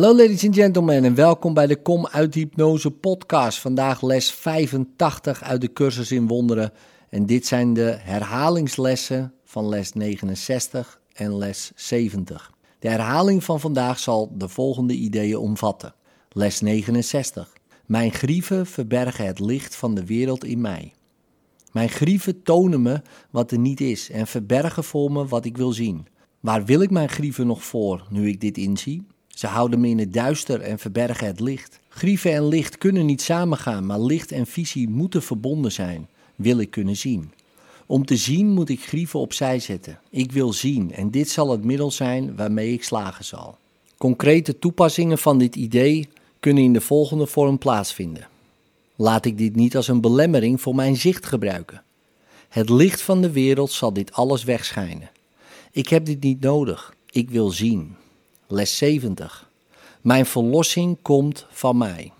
Hallo 0.00 0.16
ladies 0.16 0.44
and 0.44 0.54
gentlemen 0.54 1.04
en 1.04 1.14
welkom 1.14 1.54
bij 1.54 1.66
de 1.66 1.82
Kom 1.82 2.06
uit 2.06 2.34
Hypnose 2.34 2.90
podcast. 2.90 3.58
Vandaag 3.58 4.02
les 4.02 4.32
85 4.32 5.42
uit 5.42 5.60
de 5.60 5.72
cursus 5.72 6.12
in 6.12 6.26
wonderen. 6.26 6.72
En 7.08 7.26
dit 7.26 7.46
zijn 7.46 7.74
de 7.74 7.96
herhalingslessen 7.98 9.32
van 9.44 9.68
les 9.68 9.92
69 9.92 11.00
en 11.12 11.36
les 11.36 11.72
70. 11.74 12.52
De 12.78 12.88
herhaling 12.88 13.44
van 13.44 13.60
vandaag 13.60 13.98
zal 13.98 14.32
de 14.36 14.48
volgende 14.48 14.94
ideeën 14.94 15.36
omvatten. 15.36 15.94
Les 16.30 16.60
69. 16.60 17.52
Mijn 17.86 18.12
grieven 18.12 18.66
verbergen 18.66 19.26
het 19.26 19.38
licht 19.40 19.76
van 19.76 19.94
de 19.94 20.04
wereld 20.04 20.44
in 20.44 20.60
mij. 20.60 20.92
Mijn 21.72 21.88
grieven 21.88 22.42
tonen 22.42 22.82
me 22.82 23.02
wat 23.30 23.50
er 23.50 23.58
niet 23.58 23.80
is 23.80 24.10
en 24.10 24.26
verbergen 24.26 24.84
voor 24.84 25.12
me 25.12 25.26
wat 25.26 25.44
ik 25.44 25.56
wil 25.56 25.72
zien. 25.72 26.06
Waar 26.40 26.64
wil 26.64 26.80
ik 26.80 26.90
mijn 26.90 27.08
grieven 27.08 27.46
nog 27.46 27.64
voor 27.64 28.06
nu 28.10 28.28
ik 28.28 28.40
dit 28.40 28.58
inzie? 28.58 29.06
Ze 29.40 29.46
houden 29.46 29.80
me 29.80 29.88
in 29.88 29.98
het 29.98 30.12
duister 30.12 30.60
en 30.60 30.78
verbergen 30.78 31.26
het 31.26 31.40
licht. 31.40 31.80
Grieven 31.88 32.32
en 32.32 32.48
licht 32.48 32.78
kunnen 32.78 33.06
niet 33.06 33.22
samengaan, 33.22 33.86
maar 33.86 34.00
licht 34.00 34.32
en 34.32 34.46
visie 34.46 34.88
moeten 34.88 35.22
verbonden 35.22 35.72
zijn, 35.72 36.08
wil 36.36 36.58
ik 36.58 36.70
kunnen 36.70 36.96
zien. 36.96 37.32
Om 37.86 38.04
te 38.04 38.16
zien 38.16 38.48
moet 38.48 38.68
ik 38.68 38.84
grieven 38.84 39.20
opzij 39.20 39.58
zetten. 39.58 39.98
Ik 40.10 40.32
wil 40.32 40.52
zien 40.52 40.92
en 40.92 41.10
dit 41.10 41.30
zal 41.30 41.50
het 41.50 41.64
middel 41.64 41.90
zijn 41.90 42.36
waarmee 42.36 42.72
ik 42.72 42.84
slagen 42.84 43.24
zal. 43.24 43.56
Concrete 43.96 44.58
toepassingen 44.58 45.18
van 45.18 45.38
dit 45.38 45.56
idee 45.56 46.08
kunnen 46.40 46.62
in 46.62 46.72
de 46.72 46.80
volgende 46.80 47.26
vorm 47.26 47.58
plaatsvinden. 47.58 48.28
Laat 48.96 49.24
ik 49.24 49.38
dit 49.38 49.56
niet 49.56 49.76
als 49.76 49.88
een 49.88 50.00
belemmering 50.00 50.60
voor 50.60 50.74
mijn 50.74 50.96
zicht 50.96 51.26
gebruiken. 51.26 51.82
Het 52.48 52.68
licht 52.68 53.02
van 53.02 53.20
de 53.20 53.30
wereld 53.30 53.70
zal 53.70 53.92
dit 53.92 54.12
alles 54.12 54.44
wegschijnen. 54.44 55.10
Ik 55.70 55.88
heb 55.88 56.04
dit 56.04 56.22
niet 56.22 56.40
nodig. 56.40 56.94
Ik 57.10 57.30
wil 57.30 57.50
zien. 57.50 57.96
Les 58.52 58.76
70. 58.76 59.48
Mijn 60.00 60.26
verlossing 60.26 60.98
komt 61.02 61.46
van 61.50 61.78
mij. 61.78 62.12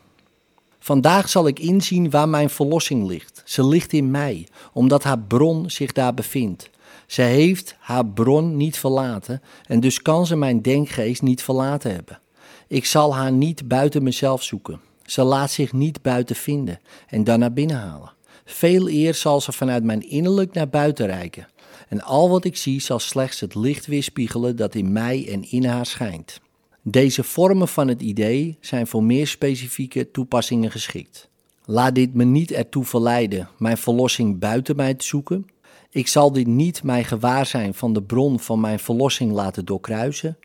Vandaag 0.79 1.29
zal 1.29 1.47
ik 1.47 1.59
inzien 1.59 2.11
waar 2.11 2.29
mijn 2.29 2.51
verlossing 2.51 3.07
ligt. 3.07 3.43
Ze 3.45 3.67
ligt 3.67 3.93
in 3.93 4.11
mij, 4.11 4.47
omdat 4.73 5.03
haar 5.03 5.19
bron 5.19 5.71
zich 5.71 5.93
daar 5.93 6.15
bevindt. 6.15 6.71
Ze 7.07 7.23
heeft 7.23 7.77
haar 7.79 8.07
bron 8.07 8.57
niet 8.57 8.79
verlaten 8.79 9.43
en 9.67 9.81
dus 9.81 10.03
kan 10.03 10.27
ze 10.27 10.37
mijn 10.37 10.63
denkgeest 10.63 11.23
niet 11.23 11.43
verlaten 11.43 11.95
hebben. 11.95 12.21
Ik 12.67 12.85
zal 12.85 13.15
haar 13.15 13.33
niet 13.33 13.69
buiten 13.69 14.03
mezelf 14.03 14.43
zoeken. 14.43 14.81
Ze 15.05 15.23
laat 15.23 15.51
zich 15.51 15.73
niet 15.73 16.03
buiten 16.03 16.37
vinden 16.37 16.81
en 17.09 17.25
dan 17.25 17.39
naar 17.39 17.53
binnen 17.53 17.77
halen. 17.77 18.13
Veel 18.45 18.89
eer 18.89 19.15
zal 19.15 19.41
ze 19.41 19.53
vanuit 19.53 19.85
mijn 19.85 20.09
innerlijk 20.09 20.53
naar 20.53 20.69
buiten 20.69 21.07
reiken. 21.07 21.47
En 21.89 22.03
al 22.03 22.31
wat 22.31 22.45
ik 22.45 22.57
zie 22.57 22.81
zal 22.81 22.99
slechts 22.99 23.41
het 23.41 23.55
licht 23.55 23.87
weerspiegelen 23.87 24.57
dat 24.57 24.75
in 24.75 24.93
mij 24.93 25.29
en 25.29 25.51
in 25.51 25.65
haar 25.65 25.87
schijnt. 25.87 26.41
Deze 26.83 27.25
vormen 27.25 27.69
van 27.69 27.89
het 27.89 28.03
idee 28.03 28.57
zijn 28.61 28.87
voor 28.87 29.05
meer 29.05 29.27
specifieke 29.27 30.11
toepassingen 30.11 30.71
geschikt. 30.71 31.29
Laat 31.65 31.95
dit 31.95 32.15
me 32.15 32.25
niet 32.25 32.51
ertoe 32.51 32.85
verleiden 32.85 33.49
mijn 33.59 33.77
verlossing 33.77 34.39
buiten 34.39 34.77
mij 34.77 34.95
te 34.95 35.05
zoeken. 35.05 35.47
Ik 35.91 36.09
zal 36.09 36.33
dit 36.33 36.47
niet 36.47 36.83
mijn 36.83 37.05
gewaarzijn 37.05 37.75
van 37.75 37.93
de 37.93 38.03
bron 38.03 38.41
van 38.41 38.61
mijn 38.61 38.79
verlossing 38.79 39.33
laten 39.33 39.65
doorkruisen. 39.65 40.39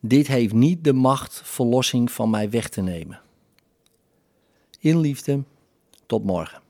Dit 0.00 0.26
heeft 0.26 0.54
niet 0.54 0.84
de 0.84 0.92
macht 0.92 1.40
verlossing 1.44 2.12
van 2.12 2.30
mij 2.30 2.50
weg 2.50 2.68
te 2.68 2.80
nemen. 2.80 3.20
In 4.80 4.98
liefde, 4.98 5.42
tot 6.06 6.24
morgen. 6.24 6.65